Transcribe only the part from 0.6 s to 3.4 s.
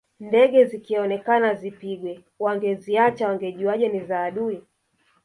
zikionekana zipigwe wangeziacha